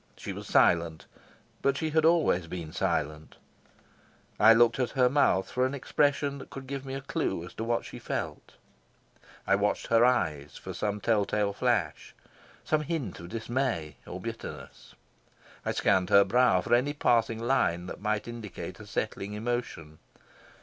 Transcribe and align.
She 0.17 0.33
was 0.33 0.47
silent, 0.47 1.05
but 1.61 1.77
she 1.77 1.91
had 1.91 2.05
always 2.05 2.47
been 2.47 2.73
silent. 2.73 3.35
I 4.39 4.51
looked 4.51 4.79
at 4.79 4.89
her 4.97 5.09
mouth 5.11 5.51
for 5.51 5.63
an 5.63 5.75
expression 5.75 6.39
that 6.39 6.49
could 6.49 6.65
give 6.65 6.83
me 6.83 6.95
a 6.95 7.01
clue 7.01 7.47
to 7.49 7.63
what 7.63 7.85
she 7.85 7.99
felt; 7.99 8.53
I 9.45 9.53
watched 9.53 9.85
her 9.89 10.03
eyes 10.03 10.57
for 10.57 10.73
some 10.73 11.01
tell 11.01 11.23
tale 11.23 11.53
flash, 11.53 12.15
some 12.63 12.81
hint 12.81 13.19
of 13.19 13.29
dismay 13.29 13.97
or 14.07 14.19
bitterness; 14.19 14.95
I 15.63 15.71
scanned 15.71 16.09
her 16.09 16.23
brow 16.23 16.61
for 16.61 16.73
any 16.73 16.93
passing 16.93 17.37
line 17.37 17.85
that 17.85 18.01
might 18.01 18.27
indicate 18.27 18.79
a 18.79 18.87
settling 18.87 19.33
emotion. 19.33 19.99